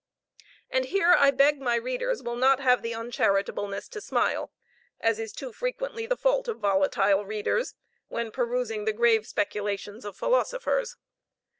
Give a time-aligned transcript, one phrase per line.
[0.71, 4.51] And here I beg my readers will not have the uncharitableness to smile,
[4.99, 7.75] as is too frequently the fault of volatile readers,
[8.07, 10.95] when perusing the grave speculations of philosophers.